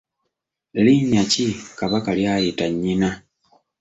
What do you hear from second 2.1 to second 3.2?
ly’ayita nnyina?